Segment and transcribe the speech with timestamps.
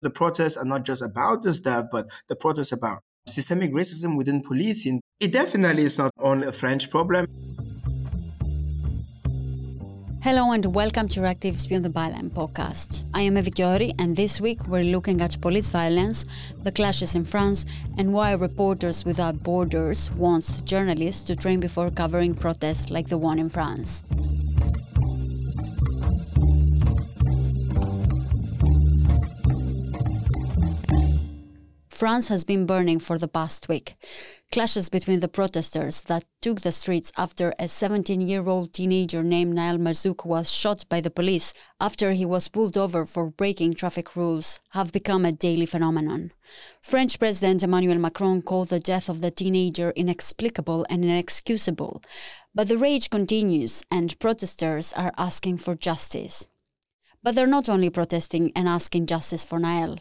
[0.00, 4.40] The protests are not just about the death, but the protests about systemic racism within
[4.42, 5.00] policing.
[5.18, 7.26] It definitely is not only a French problem.
[10.22, 13.02] Hello and welcome to Euractiv's Beyond the Byline podcast.
[13.12, 16.24] I am Evi Kiori and this week we're looking at police violence,
[16.62, 17.64] the clashes in France,
[17.96, 23.40] and why Reporters Without Borders wants journalists to train before covering protests like the one
[23.40, 24.04] in France.
[31.98, 33.96] France has been burning for the past week.
[34.52, 39.56] Clashes between the protesters that took the streets after a 17 year old teenager named
[39.56, 44.14] Nahel Merzouk was shot by the police after he was pulled over for breaking traffic
[44.14, 46.30] rules have become a daily phenomenon.
[46.80, 52.00] French President Emmanuel Macron called the death of the teenager inexplicable and inexcusable.
[52.54, 56.46] But the rage continues, and protesters are asking for justice.
[57.24, 59.98] But they're not only protesting and asking justice for Nahel.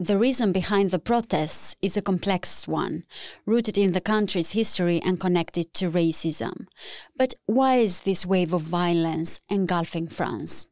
[0.00, 3.04] The reason behind the protests is a complex one,
[3.46, 6.66] rooted in the country's history and connected to racism.
[7.16, 10.66] But why is this wave of violence engulfing France?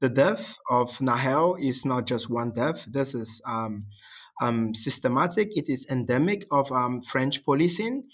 [0.00, 2.86] The death of Nahel is not just one death.
[2.90, 3.84] This is um,
[4.40, 5.54] um, systematic.
[5.54, 8.04] It is endemic of um, French policing.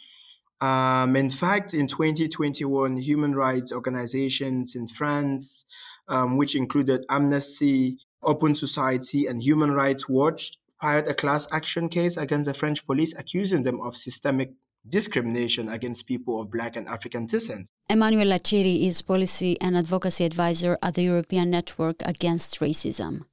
[0.61, 5.65] Um, in fact, in 2021, human rights organizations in France,
[6.09, 12.17] um, which included Amnesty, Open Society and Human Rights Watch filed a class action case
[12.17, 14.53] against the French police accusing them of systemic
[14.89, 17.69] discrimination against people of Black and African descent.
[17.89, 23.25] Emmanuel Achiri is policy and advocacy advisor at the European Network Against Racism.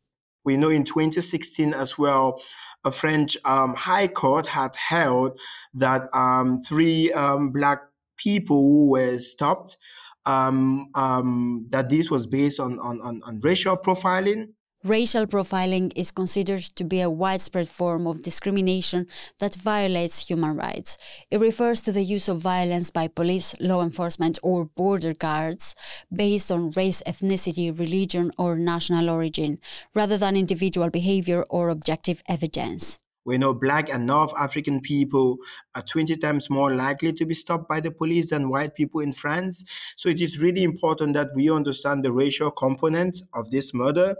[0.43, 2.41] We know in 2016 as well,
[2.83, 5.39] a French um, high court had held
[5.73, 7.81] that um, three um, Black
[8.17, 9.77] people who were stopped,
[10.25, 14.49] um, um, that this was based on, on, on, on racial profiling
[14.83, 19.07] Racial profiling is considered to be a widespread form of discrimination
[19.39, 20.99] that violates human rights.
[21.31, 25.73] It refers to the use of violence by police, law enforcement, or border guards
[26.13, 29.57] based on race, ethnicity, religion, or national origin,
[29.95, 32.99] rather than individual behavior or objective evidence.
[33.27, 35.37] We know black and North African people
[35.75, 39.11] are 20 times more likely to be stopped by the police than white people in
[39.11, 39.65] France.
[39.97, 44.15] So it is really important that we understand the racial component of this murder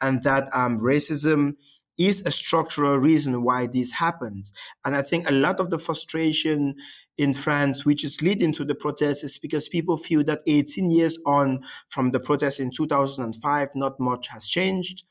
[0.00, 1.56] and that um, racism
[1.98, 4.52] is a structural reason why this happens.
[4.86, 6.76] And I think a lot of the frustration
[7.18, 11.18] in France, which is leading to the protests, is because people feel that 18 years
[11.26, 15.04] on from the protests in 2005, not much has changed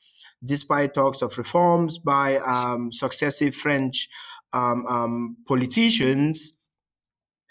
[0.45, 4.09] despite talks of reforms by um, successive French
[4.53, 6.53] um, um, politicians,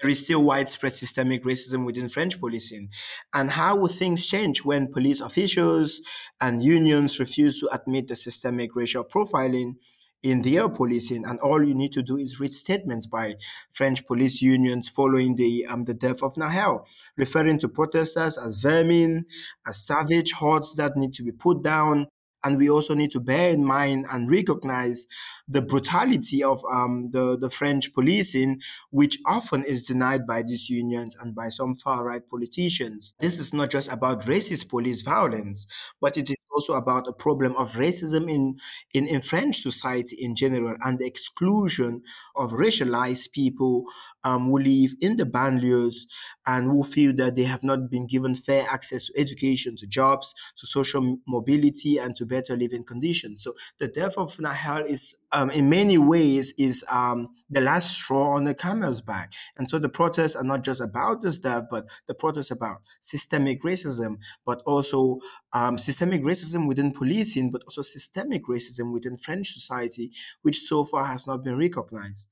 [0.00, 2.88] there is still widespread systemic racism within French policing.
[3.32, 6.00] And how will things change when police officials
[6.40, 9.76] and unions refuse to admit the systemic racial profiling
[10.22, 11.24] in their policing?
[11.24, 13.36] And all you need to do is read statements by
[13.70, 19.26] French police unions following the um, the death of Nahel, referring to protesters as vermin,
[19.66, 22.08] as savage hordes that need to be put down,
[22.44, 25.06] and we also need to bear in mind and recognize
[25.48, 28.60] the brutality of um, the, the French policing,
[28.90, 33.14] which often is denied by these unions and by some far right politicians.
[33.20, 35.66] This is not just about racist police violence,
[36.00, 38.56] but it is also about a problem of racism in,
[38.92, 42.02] in, in French society in general and the exclusion
[42.36, 43.84] of racialized people
[44.24, 46.06] um, who live in the banlieues
[46.46, 50.34] and who feel that they have not been given fair access to education, to jobs,
[50.56, 53.42] to social mobility, and to better living conditions.
[53.42, 58.34] So the death of Nahel is, um, in many ways, is um, the last straw
[58.34, 59.32] on the camel's back.
[59.56, 63.62] And so the protests are not just about this death, but the protests about systemic
[63.62, 65.18] racism, but also
[65.52, 70.10] um, systemic racism within policing, but also systemic racism within French society,
[70.42, 72.28] which so far has not been recognized.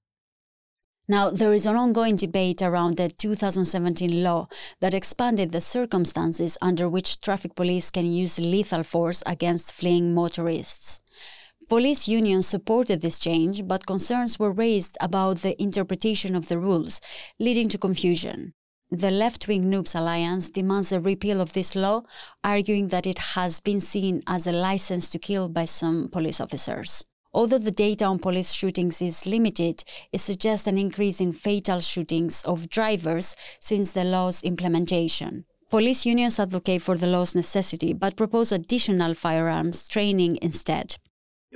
[1.08, 4.48] Now, there is an ongoing debate around the 2017 law
[4.80, 11.00] that expanded the circumstances under which traffic police can use lethal force against fleeing motorists.
[11.68, 17.00] Police unions supported this change, but concerns were raised about the interpretation of the rules,
[17.40, 18.54] leading to confusion.
[18.94, 22.02] The left wing NUPES Alliance demands a repeal of this law,
[22.44, 27.02] arguing that it has been seen as a license to kill by some police officers.
[27.32, 32.44] Although the data on police shootings is limited, it suggests an increase in fatal shootings
[32.44, 35.46] of drivers since the law's implementation.
[35.70, 40.96] Police unions advocate for the law's necessity but propose additional firearms training instead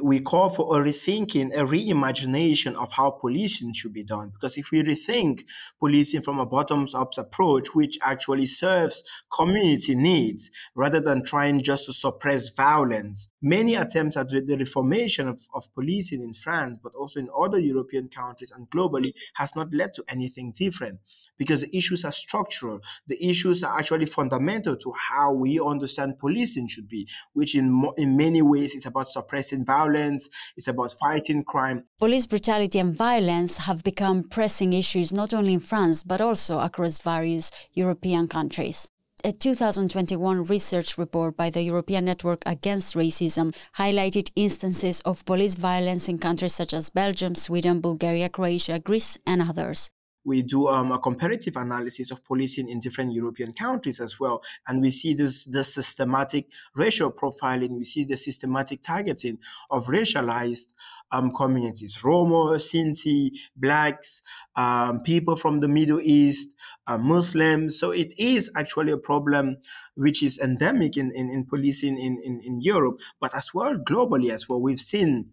[0.03, 4.31] we call for a rethinking, a reimagination of how policing should be done.
[4.31, 5.45] Because if we rethink
[5.81, 9.03] policing from a bottoms up approach, which actually serves
[9.33, 15.41] community needs rather than trying just to suppress violence, many attempts at the reformation of,
[15.55, 19.95] of policing in France, but also in other European countries and globally, has not led
[19.95, 20.99] to anything different
[21.39, 22.81] because the issues are structural.
[23.07, 27.67] The issues are actually fundamental to how we understand policing should be, which in
[27.97, 31.85] in many ways is about suppressing violence, it's about fighting crime.
[31.99, 37.01] Police brutality and violence have become pressing issues not only in France but also across
[37.03, 38.89] various European countries.
[39.25, 46.07] A 2021 research report by the European Network Against Racism highlighted instances of police violence
[46.09, 49.91] in countries such as Belgium, Sweden, Bulgaria, Croatia, Greece, and others
[50.27, 54.43] we do um, a comparative analysis of policing in different European countries as well.
[54.67, 59.39] And we see this, the systematic racial profiling, we see the systematic targeting
[59.71, 60.75] of racialized
[61.13, 64.23] um, communities, Roma, Sinti, Blacks,
[64.57, 66.49] um, people from the Middle East,
[66.89, 67.79] uh, Muslims.
[67.79, 69.59] So it is actually a problem
[69.95, 74.31] which is endemic in, in, in policing in, in, in Europe, but as well globally
[74.31, 74.61] as well.
[74.61, 75.27] We've seen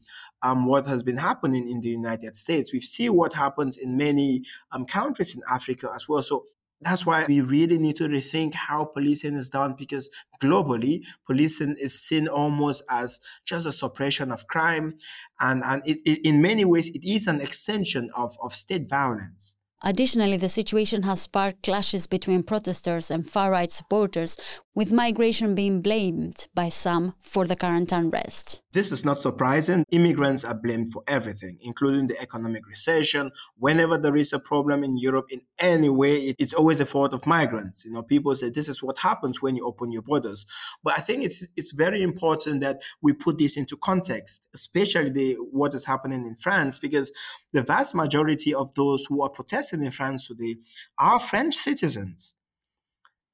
[0.44, 2.74] um, what has been happening in the United States.
[2.74, 6.22] We see what happens in many um, countries in Africa as well.
[6.22, 6.45] So
[6.81, 10.10] that's why we really need to rethink how policing is done because
[10.42, 14.98] globally, policing is seen almost as just a suppression of crime.
[15.40, 19.56] And, and it, it, in many ways, it is an extension of, of state violence.
[19.85, 24.38] Additionally, the situation has sparked clashes between protesters and far right supporters,
[24.75, 28.62] with migration being blamed by some for the current unrest.
[28.71, 29.85] This is not surprising.
[29.91, 33.31] Immigrants are blamed for everything, including the economic recession.
[33.57, 37.27] Whenever there is a problem in Europe in any way, it's always the fault of
[37.27, 37.86] migrants.
[37.86, 40.45] You know, people say this is what happens when you open your borders.
[40.83, 45.33] But I think it's it's very important that we put this into context, especially the
[45.51, 47.12] what is happening in France, because
[47.51, 50.58] the vast majority of those who are protesting in France today
[51.00, 52.36] are French citizens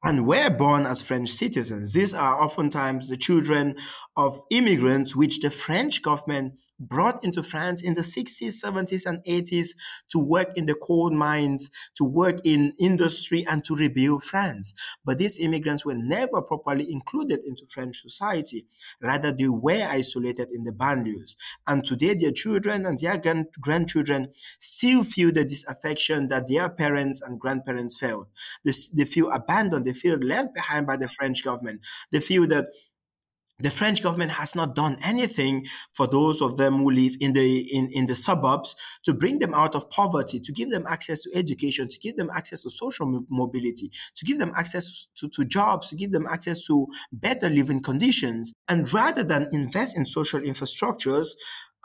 [0.03, 1.93] and were born as French citizens.
[1.93, 3.75] These are oftentimes the children
[4.15, 9.75] of immigrants, which the French government brought into France in the 60s, 70s, and 80s
[10.09, 14.73] to work in the coal mines, to work in industry, and to rebuild France.
[15.03, 18.65] But these immigrants were never properly included into French society.
[19.01, 21.35] Rather, they were isolated in the banlieues.
[21.67, 24.27] And today, their children and their grand- grandchildren
[24.59, 28.27] still feel the disaffection that their parents and grandparents felt.
[28.63, 31.85] They, they feel abandoned, they feel left behind by the French government.
[32.11, 32.67] They feel that
[33.59, 37.67] the French government has not done anything for those of them who live in the
[37.71, 41.31] in, in the suburbs to bring them out of poverty, to give them access to
[41.35, 45.89] education, to give them access to social mobility, to give them access to, to jobs,
[45.89, 48.53] to give them access to better living conditions.
[48.67, 51.29] And rather than invest in social infrastructures,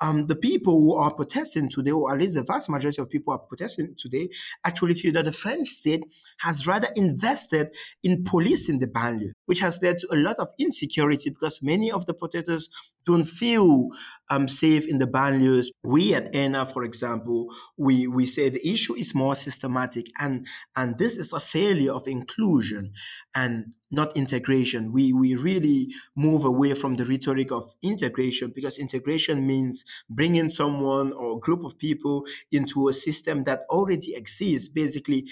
[0.02, 3.32] um, the people who are protesting today, or at least the vast majority of people
[3.32, 4.28] are protesting today,
[4.64, 6.04] actually feel that the French state
[6.38, 7.68] has rather invested
[8.02, 12.06] in policing the banlieue, which has led to a lot of insecurity because many of
[12.06, 12.68] the protesters
[13.04, 13.88] don't feel
[14.30, 15.66] um, safe in the banlieues.
[15.82, 20.46] We at ENAR, for example, we, we say the issue is more systematic and,
[20.76, 22.92] and this is a failure of inclusion
[23.34, 24.92] and not integration.
[24.92, 31.12] We, we really move away from the rhetoric of integration because integration means bringing someone
[31.12, 34.68] or a group of people into a system that already exists.
[34.68, 35.28] Basically,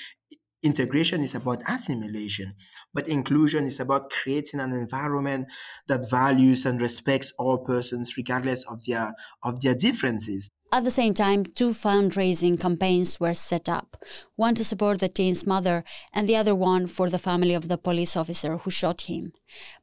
[0.62, 2.54] Integration is about assimilation,
[2.94, 5.48] but inclusion is about creating an environment
[5.88, 9.12] that values and respects all persons regardless of their
[9.42, 10.48] of their differences.
[10.74, 14.02] At the same time, two fundraising campaigns were set up
[14.36, 17.76] one to support the teen's mother, and the other one for the family of the
[17.76, 19.32] police officer who shot him.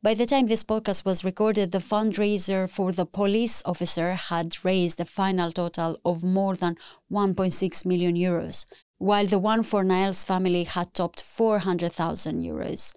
[0.01, 4.99] By the time this podcast was recorded, the fundraiser for the police officer had raised
[4.99, 6.75] a final total of more than
[7.11, 8.65] 1.6 million euros,
[8.99, 12.93] while the one for Nahel's family had topped 400,000 euros.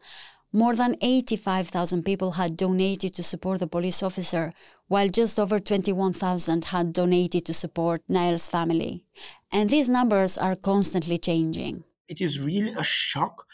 [0.52, 4.52] More than 85,000 people had donated to support the police officer,
[4.88, 9.04] while just over 21,000 had donated to support Nahel's family.
[9.50, 11.84] And these numbers are constantly changing.
[12.08, 13.46] It is really a shock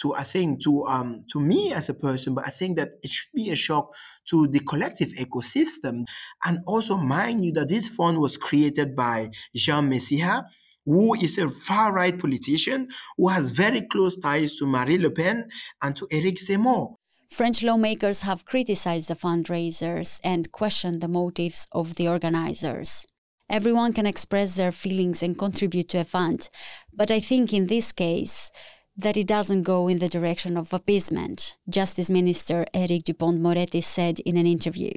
[0.00, 3.10] to I think to um to me as a person, but I think that it
[3.10, 3.94] should be a shock
[4.30, 6.04] to the collective ecosystem.
[6.44, 10.44] And also mind you that this fund was created by Jean Messiha,
[10.86, 12.88] who is a far right politician
[13.18, 15.48] who has very close ties to Marine Le Pen
[15.82, 16.94] and to Eric Zemmour.
[17.28, 23.04] French lawmakers have criticized the fundraisers and questioned the motives of the organizers.
[23.50, 26.48] Everyone can express their feelings and contribute to a fund,
[26.92, 28.50] but I think in this case,
[28.98, 34.20] that it doesn't go in the direction of appeasement, Justice Minister Eric Dupond Moretti said
[34.20, 34.92] in an interview.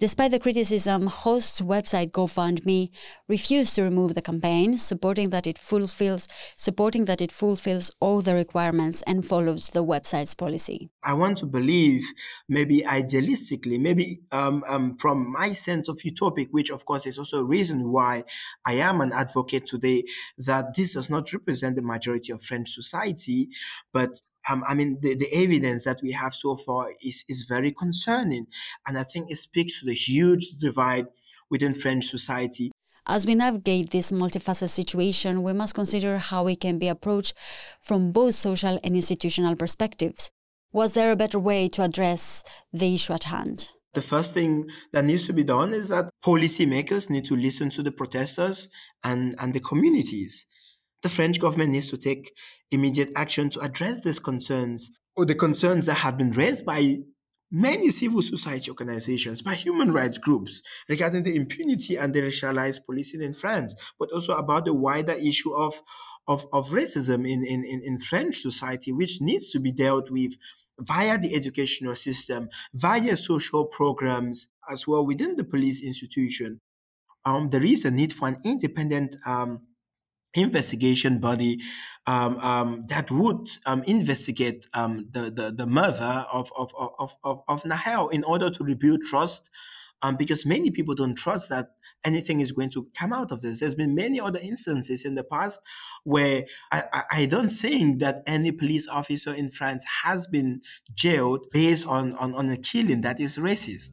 [0.00, 2.90] Despite the criticism, host's website GoFundMe
[3.28, 6.26] refused to remove the campaign, supporting that it fulfills
[6.56, 10.90] supporting that it fulfills all the requirements and follows the website's policy.
[11.04, 12.04] I want to believe,
[12.48, 17.38] maybe idealistically, maybe um, um, from my sense of utopic, which of course is also
[17.38, 18.24] a reason why
[18.64, 20.02] I am an advocate today,
[20.38, 23.35] that this does not represent the majority of French society,
[23.92, 24.12] but
[24.50, 28.46] um, I mean, the, the evidence that we have so far is, is very concerning.
[28.86, 31.06] And I think it speaks to the huge divide
[31.50, 32.70] within French society.
[33.08, 37.34] As we navigate this multifaceted situation, we must consider how it can be approached
[37.80, 40.30] from both social and institutional perspectives.
[40.72, 43.70] Was there a better way to address the issue at hand?
[43.94, 47.82] The first thing that needs to be done is that policymakers need to listen to
[47.82, 48.68] the protesters
[49.02, 50.44] and, and the communities
[51.02, 52.32] the French government needs to take
[52.70, 56.98] immediate action to address these concerns or the concerns that have been raised by
[57.50, 63.22] many civil society organizations, by human rights groups regarding the impunity and the racialized policing
[63.22, 65.82] in France, but also about the wider issue of,
[66.28, 70.32] of, of racism in, in, in French society, which needs to be dealt with
[70.78, 76.60] via the educational system, via social programs, as well within the police institution.
[77.24, 79.60] Um, there is a need for an independent um,
[80.36, 81.60] investigation body
[82.06, 87.42] um, um, that would um, investigate um, the, the, the murder of, of, of, of,
[87.48, 89.50] of Nahel in order to rebuild trust.
[90.02, 91.70] Um, because many people don't trust that
[92.04, 93.60] anything is going to come out of this.
[93.60, 95.58] There's been many other instances in the past
[96.04, 100.60] where I, I don't think that any police officer in France has been
[100.94, 103.92] jailed based on, on, on a killing that is racist.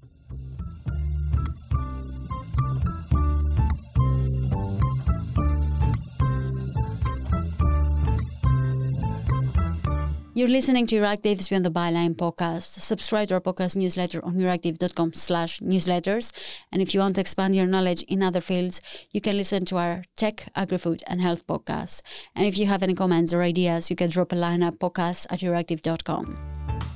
[10.36, 12.82] You're listening to Euractiv's Beyond the Byline podcast.
[12.82, 16.32] Subscribe to our podcast newsletter on euractiv.com slash newsletters.
[16.72, 19.78] And if you want to expand your knowledge in other fields, you can listen to
[19.78, 22.02] our tech, agri-food, and health podcast.
[22.36, 25.28] And if you have any comments or ideas, you can drop a line at podcast
[25.30, 26.93] at euractiv.com.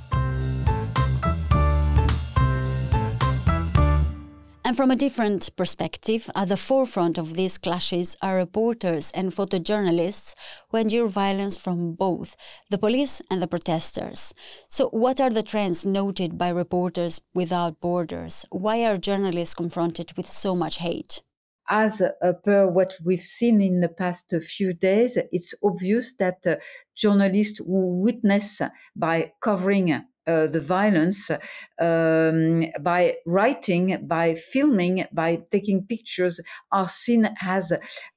[4.67, 10.35] And from a different perspective, at the forefront of these clashes are reporters and photojournalists
[10.69, 12.35] who endure violence from both
[12.69, 14.33] the police and the protesters.
[14.67, 18.45] So, what are the trends noted by Reporters Without Borders?
[18.49, 21.21] Why are journalists confronted with so much hate?
[21.69, 26.55] as uh, per what we've seen in the past few days, it's obvious that uh,
[26.95, 28.61] journalists who witness
[28.95, 31.31] by covering uh, the violence
[31.79, 36.39] um, by writing, by filming, by taking pictures
[36.71, 37.71] are seen as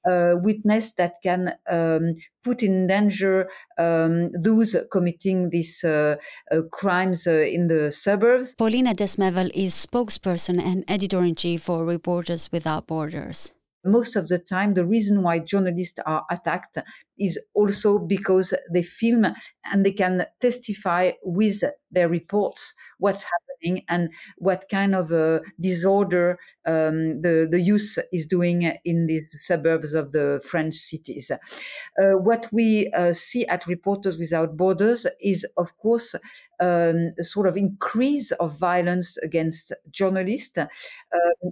[0.07, 3.49] a witness that can um, put in danger
[3.79, 6.17] um, those committing these uh,
[6.51, 8.55] uh, crimes uh, in the suburbs.
[8.55, 14.39] Pauline Adès-Mével is spokesperson and editor in chief for Reporters Without Borders most of the
[14.39, 16.79] time the reason why journalists are attacked
[17.21, 19.27] is also because they film
[19.71, 26.39] and they can testify with their reports what's happening and what kind of a disorder
[26.67, 31.31] um, the, the youth is doing in these suburbs of the French cities.
[31.31, 36.15] Uh, what we uh, see at Reporters Without Borders is, of course,
[36.61, 40.59] um, a sort of increase of violence against journalists.
[40.59, 40.69] Uh,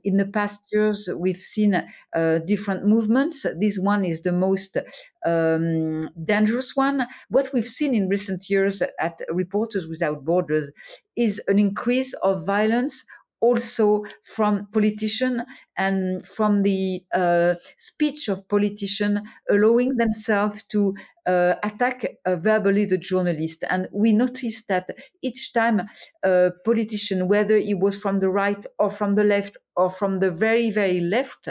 [0.04, 1.82] in the past years, we've seen
[2.14, 3.46] uh, different movements.
[3.58, 4.76] This one is the most
[5.24, 7.06] um, dangerous one.
[7.28, 10.70] What we've seen in recent years at Reporters Without Borders
[11.16, 13.04] is an increase of violence
[13.40, 15.42] also from politicians
[15.76, 20.94] and from the uh, speech of politicians allowing themselves to
[21.26, 23.64] uh, attack uh, verbally the journalist.
[23.70, 24.90] And we noticed that
[25.22, 25.82] each time
[26.22, 30.30] a politician, whether he was from the right or from the left or from the
[30.30, 31.48] very, very left,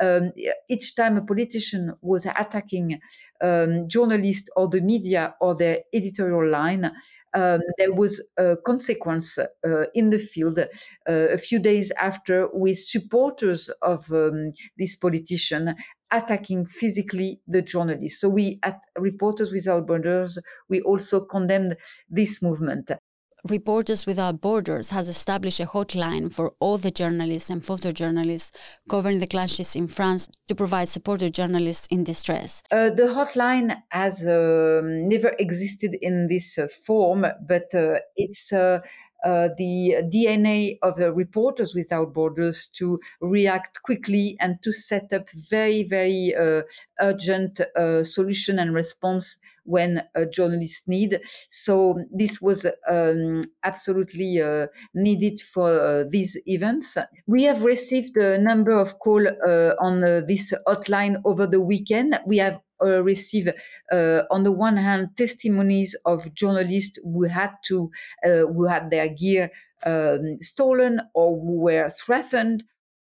[0.00, 0.30] um,
[0.70, 3.00] each time a politician was attacking
[3.42, 6.84] um, journalists or the media or their editorial line,
[7.34, 10.66] um, there was a consequence uh, in the field uh,
[11.06, 15.74] a few days after with supporters of um, this politician
[16.12, 18.20] attacking physically the journalists.
[18.20, 20.38] So we at Reporters Without Borders,
[20.68, 21.76] we also condemned
[22.08, 22.92] this movement.
[23.50, 28.50] Reporters Without Borders has established a hotline for all the journalists and photojournalists
[28.88, 32.62] covering the clashes in France to provide support to journalists in distress.
[32.70, 38.80] Uh, the hotline has um, never existed in this uh, form, but uh, it's uh,
[39.24, 45.28] uh, the DNA of the Reporters Without Borders to react quickly and to set up
[45.30, 46.62] very, very uh,
[47.00, 51.20] urgent uh, solution and response when a journalist need.
[51.48, 56.96] So this was um, absolutely uh, needed for uh, these events.
[57.26, 62.18] We have received a number of calls uh, on this hotline over the weekend.
[62.26, 63.48] We have uh, receive,
[63.92, 67.90] uh, on the one hand, testimonies of journalists who had to,
[68.24, 69.50] uh, who had their gear
[69.86, 72.64] um, stolen or who were threatened.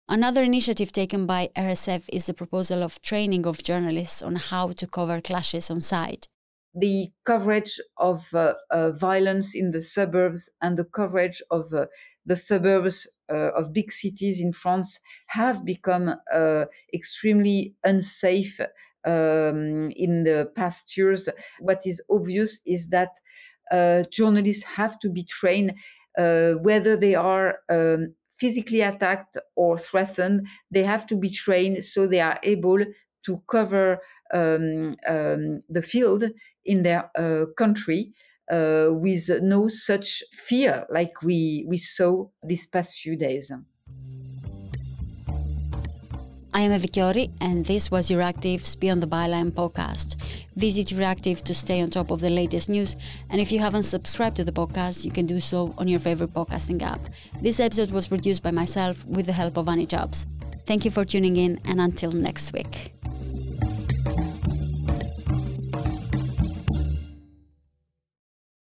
[0.10, 4.88] Another initiative taken by RSF is the proposal of training of journalists on how to
[4.88, 6.30] cover clashes on site.
[6.80, 11.88] The coverage of uh, uh, violence in the suburbs and the coverage of uh,
[12.26, 16.16] the suburbs of big cities in France have become
[16.94, 18.60] extremely unsafe
[19.06, 21.30] um, in the past years.
[21.60, 23.12] What is obvious is that
[23.72, 25.74] uh, journalists have to be trained,
[26.18, 32.08] uh, whether they are um, physically attacked or threatened, they have to be trained so
[32.08, 32.80] they are able
[33.28, 34.00] to cover
[34.34, 36.24] um, um, the field
[36.66, 38.14] in their uh, country.
[38.50, 43.52] Uh, with no such fear like we, we saw these past few days.
[46.58, 50.16] I am Evi Kiori, and this was Euractiv's Beyond the Byline podcast.
[50.56, 52.96] Visit Euractiv to stay on top of the latest news,
[53.30, 56.34] and if you haven't subscribed to the podcast, you can do so on your favorite
[56.34, 57.02] podcasting app.
[57.42, 60.26] This episode was produced by myself with the help of Annie Jobs.
[60.68, 62.92] Thank you for tuning in, and until next week.